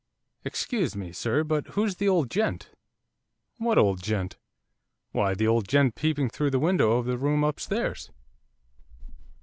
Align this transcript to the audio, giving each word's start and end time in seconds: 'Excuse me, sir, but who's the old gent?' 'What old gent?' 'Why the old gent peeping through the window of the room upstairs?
'Excuse 0.43 0.95
me, 0.95 1.11
sir, 1.11 1.43
but 1.43 1.67
who's 1.77 1.97
the 1.97 2.07
old 2.09 2.31
gent?' 2.31 2.71
'What 3.59 3.77
old 3.77 4.01
gent?' 4.01 4.35
'Why 5.11 5.35
the 5.35 5.45
old 5.45 5.67
gent 5.67 5.93
peeping 5.93 6.31
through 6.31 6.49
the 6.49 6.57
window 6.57 6.93
of 6.93 7.05
the 7.05 7.19
room 7.19 7.43
upstairs? 7.43 8.09